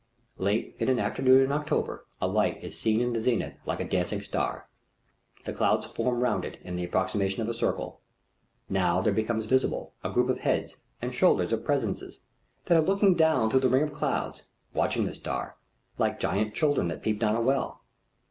[0.39, 3.87] Late in an afternoon in October, a light is seen in the zenith like a
[3.87, 4.67] dancing star.
[5.45, 8.01] The clouds form round it in the approximation of a circle.
[8.67, 12.21] Now there becomes visible a group of heads and shoulders of presences
[12.65, 15.55] that are looking down through the ring of clouds, watching the star,
[15.99, 17.83] like giant children that peep down a well.